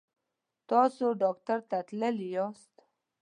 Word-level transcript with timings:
تاسو 0.69 1.05
ډاکټر 1.21 1.59
ته 1.69 1.77
تللي 1.87 2.27
یاست؟ 2.35 2.73